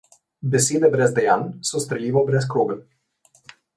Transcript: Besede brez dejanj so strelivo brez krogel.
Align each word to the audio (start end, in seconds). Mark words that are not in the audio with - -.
Besede 0.53 0.89
brez 0.95 1.11
dejanj 1.19 1.45
so 1.73 1.81
strelivo 1.85 2.25
brez 2.31 2.49
krogel. 2.55 2.81